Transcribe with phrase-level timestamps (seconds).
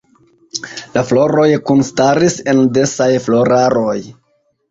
[0.95, 3.97] La floroj kunstaris en densaj floraroj.